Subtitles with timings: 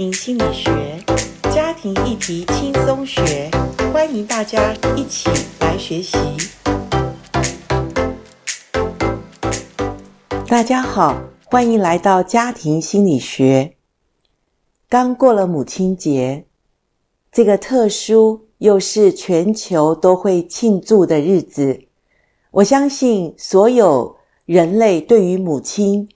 [0.00, 1.04] 庭心理学，
[1.54, 3.50] 家庭议题轻松学，
[3.92, 5.28] 欢迎大家一起
[5.60, 6.16] 来学习。
[10.48, 13.74] 大家好，欢迎来到家庭心理学。
[14.88, 16.46] 刚过了母亲节，
[17.30, 21.78] 这个特殊又是全球都会庆祝的日子，
[22.52, 26.08] 我相信所有人类对于母亲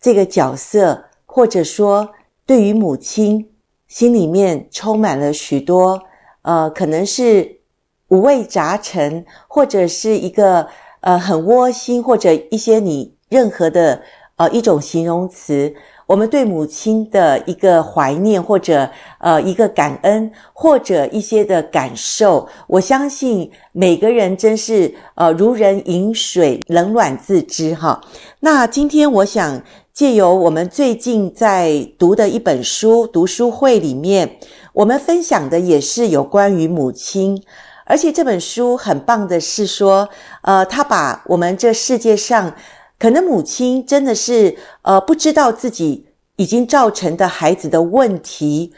[0.00, 2.14] 这个角色，或者说，
[2.50, 3.48] 对于母亲，
[3.86, 6.02] 心里面充满了许多，
[6.42, 7.60] 呃，可能是
[8.08, 10.66] 五味杂陈，或者是一个
[11.00, 14.02] 呃很窝心，或者一些你任何的
[14.34, 15.72] 呃一种形容词。
[16.06, 18.90] 我们对母亲的一个怀念，或者
[19.20, 28.00] 呃一个感恩，或者一些的感受，我相信每个人真是呃如人饮水，冷暖自知哈。
[28.40, 29.62] 那今天我想。
[29.92, 34.38] 借由我们最近在读的一本书读书会里面，
[34.72, 37.42] 我们分享的也是有关于母亲，
[37.84, 40.08] 而且这本书很棒的是说，
[40.42, 42.54] 呃，他把我们这世界上
[42.98, 48.72] 可能母亲真的是呃不知道自己已经造成的孩子的问题，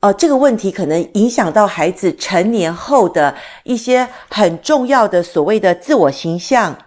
[0.00, 6.78] 呃，这个问题可能影响到孩子成年后的一些很重要的所谓的自我形象、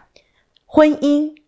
[0.65, 1.44] 婚姻。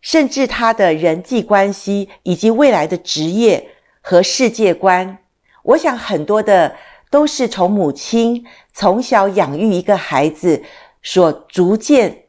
[0.00, 3.68] 甚至他的人际关系以及未来的职业
[4.00, 5.18] 和世界观，
[5.64, 6.76] 我想很多的
[7.10, 10.62] 都是从母亲从小养育一个孩子
[11.02, 12.26] 所逐渐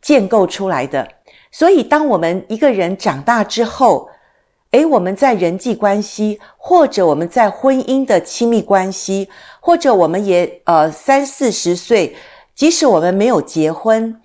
[0.00, 1.08] 建构出来的。
[1.52, 4.10] 所以，当我们一个人长大之后，
[4.72, 9.28] 诶，我们在人际关系，或者我们在婚姻的亲密关系，
[9.60, 12.16] 或者我们也呃三四十岁，
[12.54, 14.20] 即使我们没有结婚，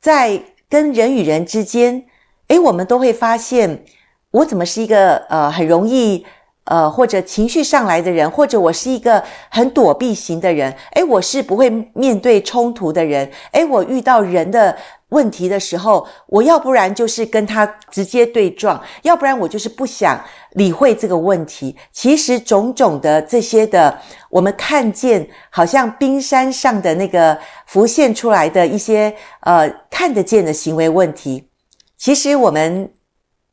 [0.00, 0.42] 在。
[0.68, 2.04] 跟人与人之间，
[2.48, 3.84] 诶，我们都会发现，
[4.30, 6.26] 我怎么是一个呃很容易
[6.64, 14.76] 呃或者情绪上来的人，或者我是一个很躲避型的人，诶，我是不会面对冲突的人，诶，我遇到人的
[15.08, 20.22] 问题的时候，我要不然就是跟他直接对撞，要不然我就是不想
[20.58, 21.74] 理会这个问题。
[21.92, 23.98] 其实种种的这些的，
[24.28, 31.48] 我们看见好像冰山上的那个浮现出来的一些呃看得见的行为问题，
[31.96, 32.92] 其实我们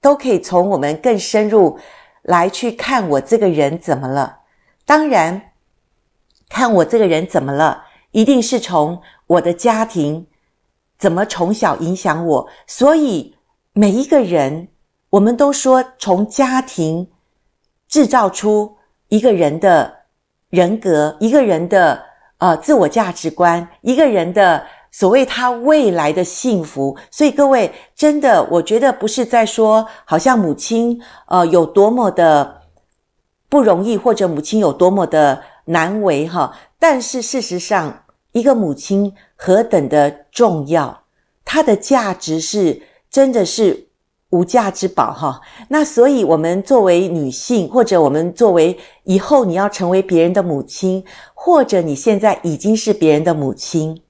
[0.01, 1.79] 都可以从我们更深入
[2.23, 4.39] 来去看我这个人怎么了。
[4.85, 5.51] 当然，
[6.49, 10.27] 看我这个人怎么了，一定是从我的家庭。
[10.97, 12.47] 怎么从小影响我？
[12.67, 13.35] 所以
[13.73, 14.69] 每一个人，
[15.15, 17.07] 我们都说从家庭
[17.87, 18.75] 制造出
[19.07, 19.93] 一个人的
[20.49, 22.03] 人格，一个人的
[22.39, 26.97] 呃自我价值观，一个人的所谓他未来的幸福。
[27.09, 32.63] 所以各位，真的，我觉得不是在说好像母亲呃有多么的
[33.47, 36.53] 不容易，或者母亲有多么的难为哈。
[36.77, 41.03] 但是事实上，一个母亲何等的重要，
[41.45, 43.84] 她的价值是真的是
[44.35, 45.40] 无价之宝哈。
[45.69, 51.03] 那所以，我们作为女性，或者我们作为以后你要成为别人的母亲，
[51.34, 54.01] 或者你现在已经是别人的母亲，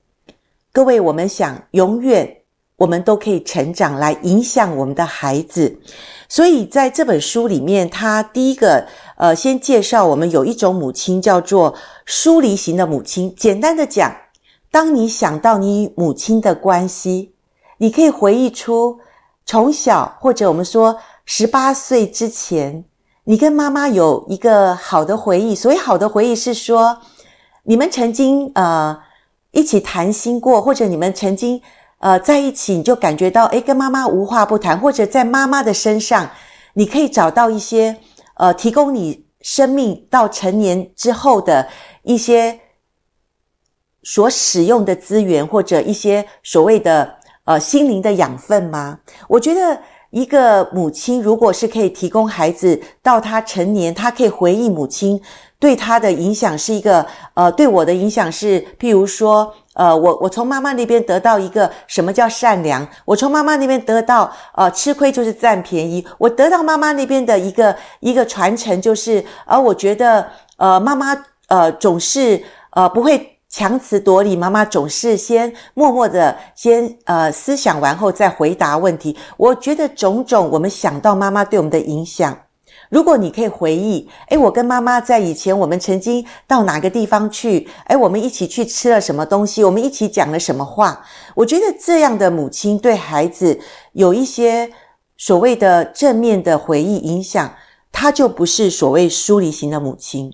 [0.74, 2.38] 各位，我们想永远
[2.78, 5.80] 我们都可以成长，来影响我们的孩子。
[6.28, 8.88] 所以在这本书里面，他第一个
[9.18, 11.76] 呃，先介绍我们有一种母亲叫做
[12.06, 13.34] 疏离型的母亲。
[13.36, 14.14] 简单的讲，
[14.72, 17.32] 当你想到你与母亲的关系，
[17.78, 19.00] 你可以回忆出
[19.46, 22.84] 从小或者我们说十八岁之前，
[23.24, 25.56] 你跟妈妈有一个好的回忆。
[25.56, 27.00] 所谓好的回忆是说，
[27.64, 29.00] 你们曾经呃
[29.52, 31.62] 一起谈心过，或者你们曾经。
[32.00, 36.30] 呃，在一起你就感觉到，诶，跟妈妈无话不谈，或者在妈妈的身上，
[36.74, 37.98] 你可以找到一些，
[38.36, 41.68] 呃，提供你生命到成年之后的
[42.04, 42.60] 一些
[44.04, 49.00] 所使用的资源，或者一些所谓的呃心灵的养分吗？
[49.28, 49.80] 我觉得
[50.10, 55.20] 一个母亲如果是可以提供孩子到他成年，他可以回忆母亲
[55.60, 59.54] 对他的影响是一个，呃，对我的影响是，譬如说。
[59.76, 62.88] 呃，我我从妈妈那边得到一个什么叫善良？
[63.04, 66.08] 我从妈妈那边得到，呃，吃亏就是占便宜。
[66.18, 70.26] 我得到妈妈那边的一个一个传承，就是，而、呃、我觉得，
[70.56, 71.14] 呃，妈妈
[71.50, 79.16] 呃总是呃不会强词夺理，妈妈总是先默默的先呃思想完后再回答问题。
[79.38, 82.38] 我觉得种种我们想到妈妈对我们的影响。
[82.90, 87.66] 如果你可以回忆，诶，我跟妈妈在以前，我们曾经到哪个地方去？
[87.86, 89.64] 诶，我们一起去吃了什么东西？
[89.64, 91.06] 我们一起讲了什么话？
[91.34, 93.58] 我觉得这样的母亲对孩子
[93.94, 94.70] 有一些
[95.16, 97.54] 所谓的正面的回忆影响，
[97.94, 100.34] 她就不是所谓疏离型的母亲。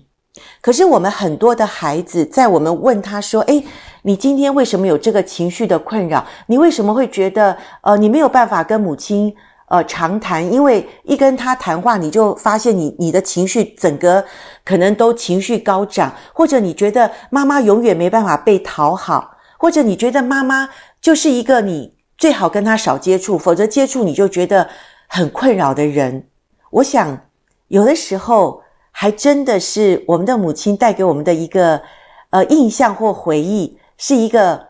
[0.62, 3.62] 可是我们很多的孩子，在我们问他说：“诶，
[4.02, 6.24] 你今天为什么有这个情绪的困扰？
[6.46, 9.34] 你为什么会觉得呃，你没有办法跟母亲
[9.68, 10.50] 呃长谈？
[10.50, 14.24] 因为一跟他谈话，你就发现你你的情绪整个
[14.64, 20.66] 可能都情绪高涨，或者你觉得妈妈永远没办法被讨好，或者你觉得妈妈
[21.02, 24.70] 就是一个你最好跟他少接触，否则接触你就觉得
[25.08, 26.26] 很困扰的人。
[26.70, 27.20] 我想
[27.68, 28.61] 有的时候。”
[28.94, 31.82] 还真的是我们的母亲带给我们的一个
[32.30, 34.68] 呃印象或回忆，是一个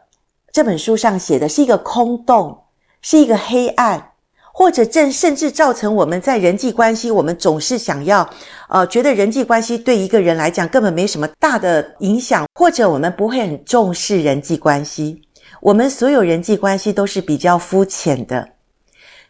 [0.51, 2.65] 这本书上写的是一个空洞，
[3.03, 4.13] 是一个黑暗，
[4.53, 8.29] 或者正甚至造成我们在人际关系，我们总是想要
[8.69, 15.21] 呃觉得人际关系对一个人来讲根本没什么大的影响，或者我们不会很重视人际关系，
[15.61, 18.51] 我们所有人际关系都是比较肤浅的，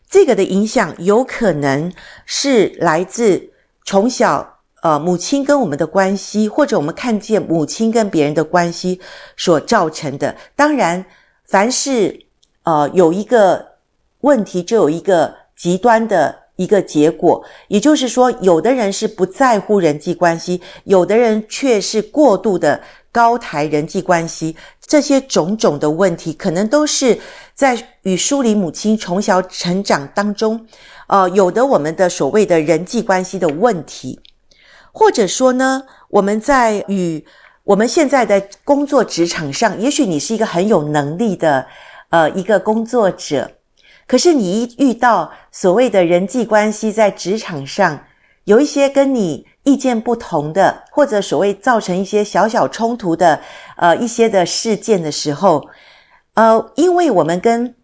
[0.08, 1.92] 这个的影响有可能
[2.24, 3.50] 是来自
[3.84, 4.48] 从小。
[4.82, 9.00] 呃，母亲跟我们的关系，或者我们看见母亲跟别人的关系
[9.36, 10.34] 所造成的。
[10.56, 11.04] 当然，
[11.44, 12.26] 凡是
[12.64, 13.64] 呃有一个
[14.22, 17.44] 问题，就有一个极端的一个结果。
[17.68, 22.80] 也就是说，有的人是不在乎人际关系，有的人却是过度的
[23.12, 24.56] 高抬人际关系。
[24.84, 27.16] 这些种种的问题，可能都是
[27.54, 30.66] 在与疏离母亲从小成长当中，
[31.06, 34.18] 呃，有的我们的所谓的人际关系的问题。
[34.92, 37.24] 或者说呢，我们在与
[37.64, 41.66] 我们现在的工作职场上，也许你是一个很有能力的，
[42.10, 43.50] 呃，一个工作者，
[44.06, 48.04] 可是你一遇到所谓的人际关系，在职场上
[48.44, 53.40] 有一些跟你意见不同的，或者所谓造成一些小小冲突的，
[53.76, 55.66] 呃，一些的事件的时候，
[56.34, 57.74] 呃，因为我们跟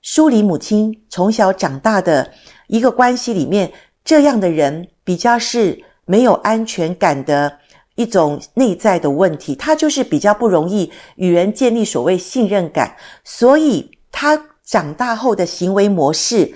[0.00, 2.30] 疏离母亲从小长大的
[2.68, 3.72] 一个关系里面，
[4.04, 5.84] 这样的人比较是。
[6.06, 7.58] 没有安全感的
[7.96, 16.54] 一种内在的问题，他就是比较不容易与人建立所谓信任感，所以他长大后的行为模式，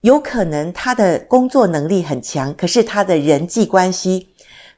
[0.00, 4.28] 有可能他的工作能力很强，可是他的人际关系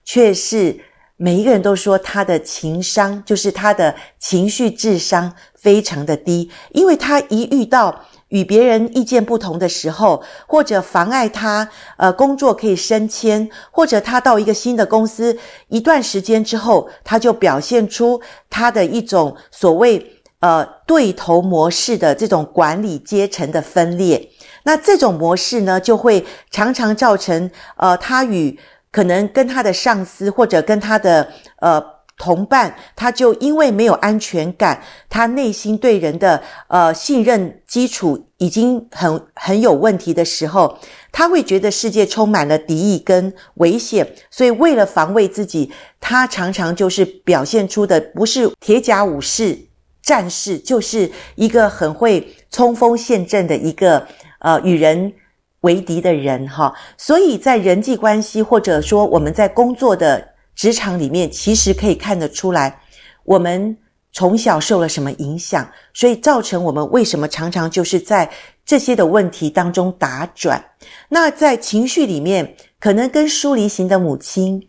[0.04, 0.80] 却是
[1.16, 8.04] 每一个人都说他的情商，就是他的情绪智商非常的低，因为他一遇到。
[8.28, 15.38] 与别人意见不同的时候，或者妨碍他呃工作可以升迁，或者他到一个新的公司
[15.68, 18.20] 一段时间之后，他就表现出
[18.50, 24.28] 他的一种所谓呃对头模式的这种管理阶层的分裂。
[24.64, 28.58] 那这种模式呢，就会常常造成呃他与
[28.90, 31.28] 可能跟他的上司或者跟他的
[31.60, 31.97] 呃。
[32.18, 40.76] 同伴，他就因为没有安全感，他内心对人的呃信任基础已经很很有问题的时候，
[41.12, 49.56] 他会觉得世界充满了敌意跟危险，所以为了防卫自己，他常常就是表现出的不是铁甲武士、
[50.02, 54.04] 战士，就是一个很会冲锋陷阵的一个
[54.40, 55.12] 呃与人
[55.60, 56.74] 为敌的人哈。
[56.96, 60.30] 所以在人际关系或者说我们在工作的。
[60.58, 62.80] 职场里面其实可以看得出来，
[63.22, 63.78] 我们
[64.10, 68.28] 从小受了什么影响，所以造成我们为什么常常就是在
[68.66, 70.72] 这些的问题当中打转。
[71.10, 74.66] 那在情绪里面，可能跟疏离型的母亲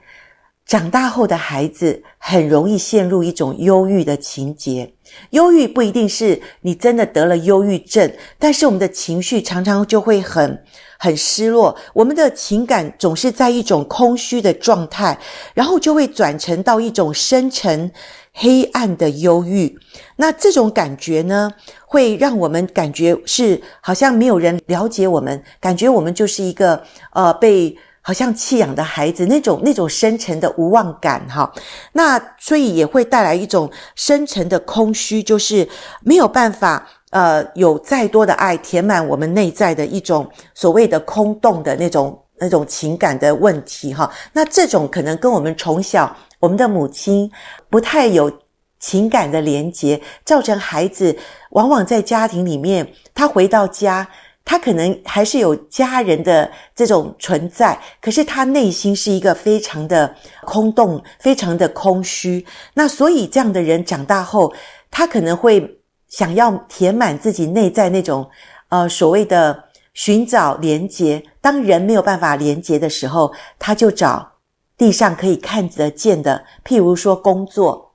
[0.64, 4.94] 长大后的孩子，很容易陷入一种忧郁的情节。
[5.32, 10.64] 忧郁不一定是你真的得了忧郁症，但是我们的情绪常常就会很。
[11.02, 15.18] 很失落，我们的情感总是在一种空虚的状态，
[15.54, 17.90] 然后就会转成到一种深沉、
[18.34, 19.80] 黑暗的忧郁。
[20.18, 21.50] 那这种感觉呢，
[21.86, 31.50] 会让我们感觉是好像没有人了解我们，感觉我们就是一个呃被好像弃养的孩子，那种那种深沉的无望感哈。
[31.94, 35.70] 那所以也会带来一种深沉的空虚，就是
[36.04, 36.86] 没有办法。
[37.12, 47.32] 呃，有再多的爱填满我们内在的一种所谓的空洞的那种那种情感的问题哈，那这种可能跟我们从小我们的母亲
[47.68, 48.32] 不太有
[48.80, 51.18] 情感的连结，造成孩子
[51.50, 54.08] 往往在家庭里面，他回到家，
[54.46, 62.46] 他可能还是有家人的这种存在，可是他内心是一个非常的空洞，非常的空虚。
[62.76, 64.54] 那所以这样的人长大后，
[64.92, 65.79] 他可能会。
[66.10, 68.30] 想要填满自己内在那种，
[68.68, 71.24] 呃，所谓的寻找连结。
[71.40, 74.34] 当人没有办法连结的时候，他就找
[74.78, 77.94] 地上可以看得见的，譬如说工作，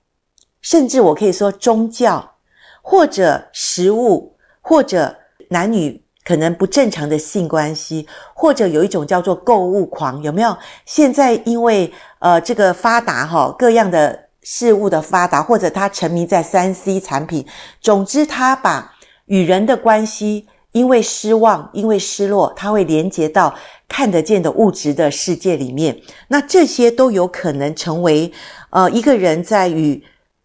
[0.63, 2.37] 甚至我可以说宗教，
[2.83, 5.17] 或者食物，或者
[5.49, 10.57] 男女可能不正常的性关系，或者有一种叫做购物狂，有没有？
[10.87, 17.45] 现在因为呃这个发达哈，各样的事物的发达，或者他沉迷在三 C 产品，
[17.81, 18.95] 总之他把
[19.27, 23.55] 与人的关系因为失望、因为失落，他会连接到
[23.89, 26.01] 看得见的物质的世界里面。
[26.29, 28.33] 那这些都有可能成为
[28.71, 30.05] 呃一个人在与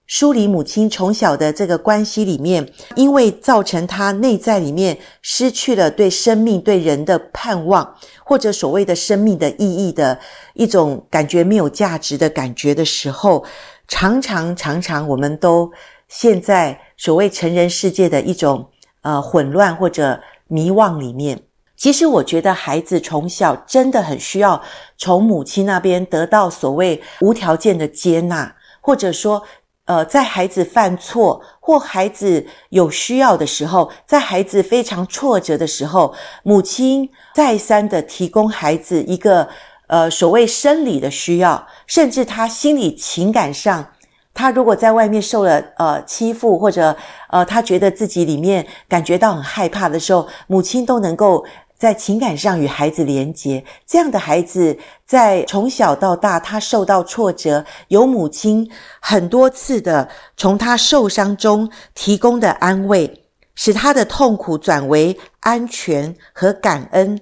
[0.10, 10.18] 疏离母亲从小的这个关系里面，因为造成他内在里面失去了对生命、对人的盼望，或者所谓的生命的意义的
[10.56, 13.46] 一种感觉没有价值的感觉的时候，
[13.88, 15.72] 常常常常我们都
[16.08, 18.68] 陷在所谓成人世界的一种
[19.04, 21.40] 呃混乱或者迷惘里面。
[21.78, 24.60] 其实我觉得孩子从小真的很需要
[24.98, 29.44] 从母亲那边得到所谓无条件的接纳，或者说。
[29.90, 39.50] 呃，在孩子犯错或孩子有需要的时候，在孩子非常挫折的时候，母亲再三的提供孩子一个
[39.88, 43.84] 呃所谓生理的需要，甚至他心理情感上，
[44.32, 46.96] 他如果在外面受了呃欺负，或者
[47.30, 51.44] 呃他觉得自己里面感觉到很害怕的时候，母亲都能够。
[51.80, 58.70] 在情感上与孩子连结，这样的孩子在从小到大，他受到挫折，有母亲
[59.00, 63.24] 很多次的从他受伤中提供的安慰，
[63.56, 67.18] 使他的痛苦转为安全和感恩。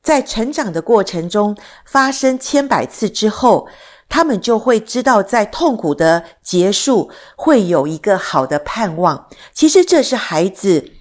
[0.00, 3.66] 在成长的过程中发生千百次之后，
[4.08, 9.26] 他们就会知道，在痛苦的结束会有一个好的盼望。
[9.52, 10.92] 其实这是孩子。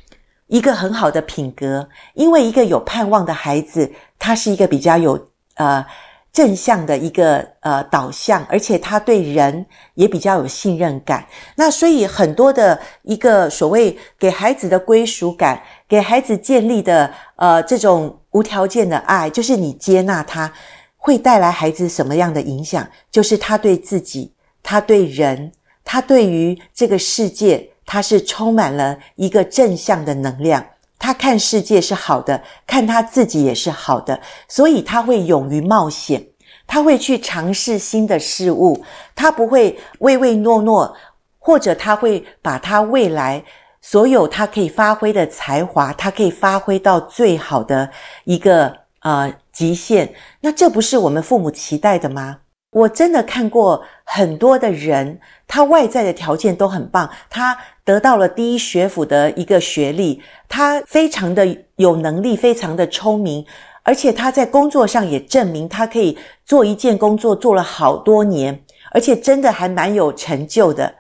[0.47, 5.83] 一个很好的品格，因为一个有盼望的孩子，他是一个比较有呃
[6.31, 11.25] 正向的一个呃导向，而且他对人也比较有信任感。
[11.55, 20.53] 那所以很多的一个所谓给孩子的归属感，给孩子建立的呃这种无条件的爱，就是你接纳他，
[20.95, 22.87] 会带来孩子什么样的影响？
[23.09, 25.51] 就是他对自己，他对人，
[25.83, 27.71] 他对于这个世界。
[27.85, 30.65] 他是充满了一个正向的能量，
[30.97, 36.27] 他看世界是好的，看他自己也是好的，所以他会勇于冒险，
[36.65, 40.95] 他会去尝试新的事物，他不会唯唯诺诺，
[41.37, 43.43] 或者他会把他未来
[43.81, 47.91] 所有他可以发挥的才华，他可以发挥到最好的
[48.23, 50.11] 一个呃极限。
[50.41, 52.39] 那这不是我们父母期待的吗？
[52.75, 63.45] 我真的看过很多的人，他外在的条件都很棒，他得到了第一学府的一个学历，他非常的有能力，非常的聪明，
[63.83, 70.95] 而且他在工作上也证明他可以做一件工作做了好多年，而且真的还蛮有成就的。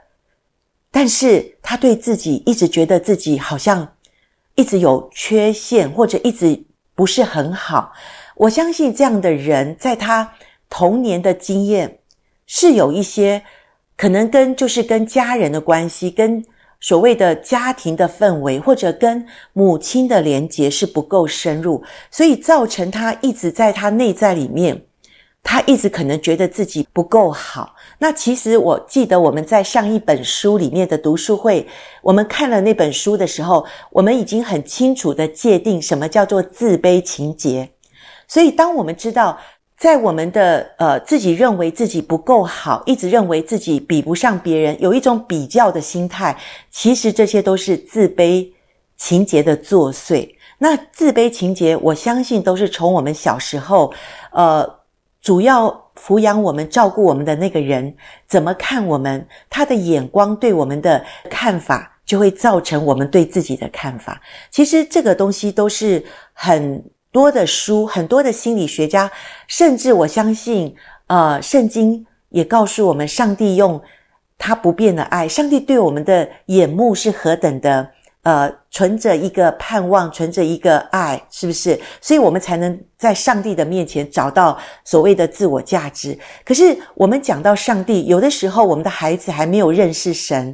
[0.91, 3.95] 但是他对自己一直觉得自己好像
[4.55, 6.63] 一直有缺陷，或者一直
[6.95, 7.91] 不是很好。
[8.35, 10.31] 我相信这样的人在他。
[10.69, 11.99] 童年的经验
[12.47, 13.41] 是有一些
[13.97, 16.43] 可能跟就是跟家人的关系，跟
[16.81, 21.81] 所谓的家庭的氛围，或者跟母亲的连结是不够深入，
[22.11, 24.85] 所以造成他一直在他内在里面，
[25.41, 27.73] 他一直可能觉得自己不够好。
[27.97, 31.65] 那其实我记得我们在上一本书里面的读书会，
[32.03, 37.69] 我们看了那本书的时候，我们已经很清楚的界定什么叫做自卑情节。
[38.27, 39.39] 所以当我们知道。
[39.85, 46.35] 在我们的呃自己认为自己不够好，一直认为自己比不上别人，有一种比较的心态，
[46.71, 48.49] 其实这些都是自卑
[48.97, 50.27] 情节的作祟。
[50.57, 53.93] 那自卑情节，我相信都是从我们小时候，
[54.31, 54.67] 呃，
[55.21, 57.95] 主要抚养我们、照顾我们的那个人
[58.27, 64.19] 怎么看我们，他的眼光对我们的看法，就会造成我们对自己的看法。
[64.49, 66.83] 其实这个东西都是很。
[67.15, 69.09] 多的书，很多的心理学家，
[69.47, 70.75] 甚至我相信，
[71.07, 73.81] 呃，圣经也告诉我们，上帝用
[74.37, 77.89] 他不变的爱，上帝对我们的眼目是何等的，
[78.23, 81.79] 呃，存着一个盼望，存着一个爱，是不是？
[82.01, 86.19] 所以我们才能在上帝的面前找到所谓的自我价值。
[86.43, 90.53] 可是我们讲到上帝，有的时候我们的孩子还没有认识神，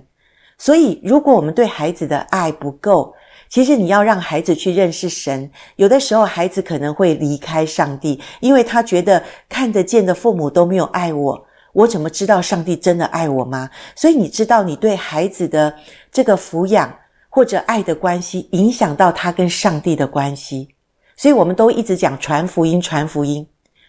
[0.59, 3.15] 所以如果我们对孩子的爱不够，
[3.51, 13.69] 其实你要让孩子去认识神，有的时候孩子可能会离开上帝，因为他觉得看得见的父母都没有爱我，我怎么知道上帝真的爱我吗？
[13.93, 15.75] 所以你知道，你对孩子的
[16.09, 20.69] 这个抚养或者爱的关系，影响到他跟上帝的关系。
[21.17, 23.45] 所以我们都一直讲传福音，传福音。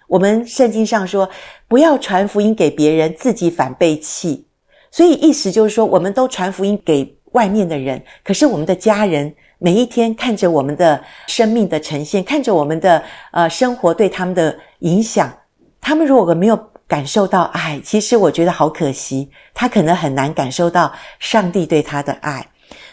[0.09, 1.31] 我们圣经上说，
[1.69, 4.45] 不要传福音给别人，自己反被弃。
[4.91, 9.33] 所以意思就是说，我们都传福音给外面的人，可是我们的家人。
[9.63, 13.01] 每一天看着我们的生命的呈现，看着我们的
[13.31, 15.33] 呃生活对他们的影响，
[15.81, 22.45] 他们如果没有感受到爱，其实我觉得好可惜，他可能很难感受到上帝对他的爱。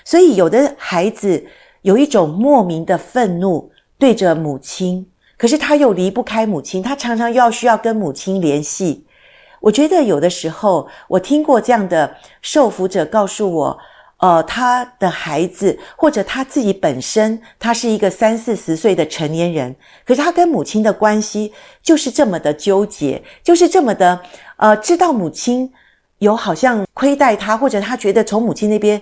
[0.06, 1.44] 所以有的孩子
[1.82, 5.10] 有一种莫名的愤怒对着母亲，
[5.40, 9.08] 可是他又离不开母亲，他常常要需要跟母亲联系。
[9.60, 13.80] 我觉得有的时候，我听过这样的受福者告诉我，
[14.20, 24.20] 呃，他的孩子或者他自己本身，他是一个三四十岁的成年人，可是他跟母亲的关系就是这么的纠结，就是这么的，
[24.58, 25.72] 呃，知道母亲
[26.20, 29.02] 有好像亏待他，或者他觉得从母亲那边，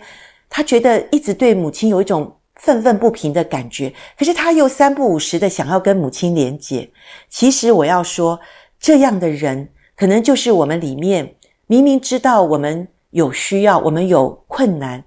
[0.50, 6.90] 他觉得一直对母亲有一种愤愤不平的感觉，可是他又三不五时的想要跟母亲连结。
[7.30, 8.40] 其实我要说，
[8.80, 9.70] 这样的人。
[9.96, 11.34] 可能就是我们里面
[11.66, 15.04] 明明知道我们有需要，我们有困难，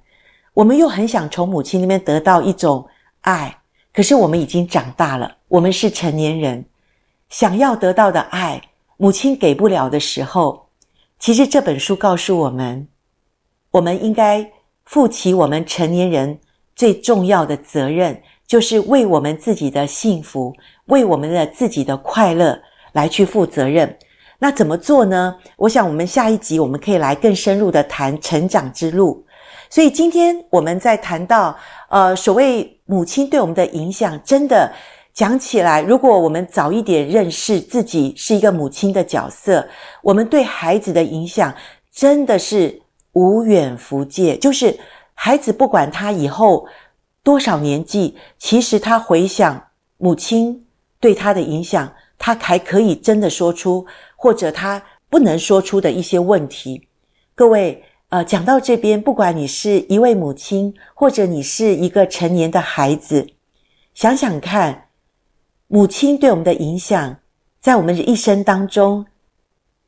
[0.61, 2.87] 我们又很想从母亲那边得到一种
[3.23, 3.57] 爱，
[3.95, 6.62] 可是我们已经长大了，我们是成年人，
[7.31, 8.61] 想要得到的爱，
[8.99, 10.67] 母亲给不了的时候，
[11.19, 12.87] 其实这本书告诉我们，
[13.71, 14.52] 我们应该
[14.85, 16.38] 负起我们成年人
[16.76, 20.55] 最重要的责任，就是为我们自己的幸福，
[20.88, 22.61] 为我们的自己的快乐
[22.93, 23.97] 来去负责任。
[24.38, 25.37] 那怎么做呢？
[25.57, 29.25] 我想我们下一集我们可以来更深入的谈成长之路。
[29.71, 31.57] 所以今天我们在谈到，
[31.89, 34.71] 呃，所谓母亲对我们的影响，真的
[35.15, 39.67] 讲起来，如果我们早一点认识自己是一个母亲的角色，
[40.03, 41.55] 我们对孩子的影响
[41.93, 44.37] 真的是无远弗届。
[44.37, 44.77] 就是
[45.15, 46.67] 孩子不管他以后
[47.23, 50.67] 多少年纪，其实他回想母亲
[50.99, 53.87] 对他的影响，他还可以真的说出。
[54.23, 56.87] 或者他不能说出的一些问题，
[57.35, 63.29] 各位，呃，讲到这边，不管你是一位母亲，或者你是一个成年的孩子，
[63.95, 64.88] 想想看，
[65.69, 67.19] 母亲对我们的影响，
[67.61, 69.07] 在我们的一生当中，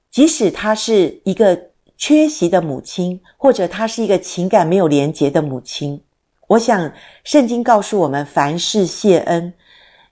[0.08, 6.00] 即使她是一个缺席的母亲，或者她是一个情感没有连结的母亲，
[6.46, 6.92] 我想
[7.24, 9.52] 圣经告诉我们，凡事谢恩，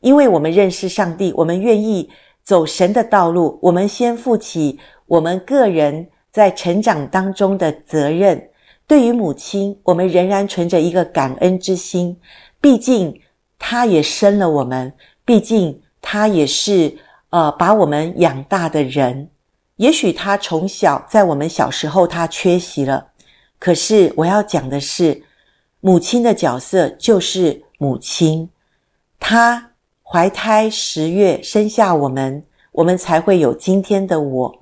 [0.01, 2.11] 因为我们认识上帝，我们愿意。
[2.43, 8.51] 走神的道路，我们先负起我们个人在成长当中的责任。
[8.87, 12.17] 对于母亲，我们仍然存着一个感恩之心，
[12.61, 13.21] 毕竟
[13.59, 14.93] 她也生了我们，
[15.25, 16.97] 毕竟她也是
[17.31, 19.31] 呃把我们养大的人。
[19.77, 23.09] 也许她从小在我们小时候她缺席了，
[23.59, 25.23] 可是我要讲的是，
[25.81, 28.49] 母亲的角色就是母亲，
[29.19, 29.67] 她。
[30.13, 34.60] 怀胎十月生下我们，我们才会有今天的我。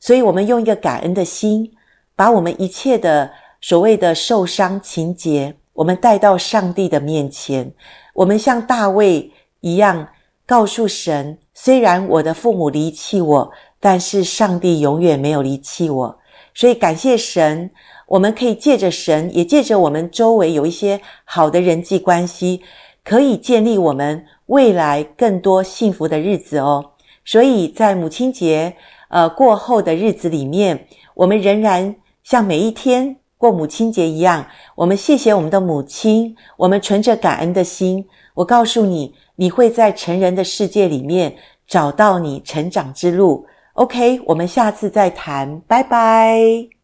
[0.00, 1.70] 所以，我们用一个感恩的心，
[2.16, 7.72] 把我们一切的所谓的受伤情节，我们带到上帝的面前。
[8.14, 10.08] 我们像大卫一样，
[10.46, 16.18] 告诉神：虽然我的父母离弃我，但是上帝永远没有离弃我。
[16.54, 17.70] 所以，感谢神，
[18.06, 22.62] 我们可以借着神，也借着我们周围有一些好的人际关系，
[23.04, 24.26] 可以建立我们。
[24.46, 28.74] 未来更多幸福的日子哦，所以在母亲节
[29.10, 31.94] 呃过后的日子里面，我们仍然
[32.24, 38.06] 像每一天过母亲节一样，我们谢谢我们的母亲，我们存着感恩的心。
[38.34, 43.46] 我告诉你，你会在成人的世界里面找到你成长之路。
[43.74, 46.79] OK，我们下次再谈，拜拜。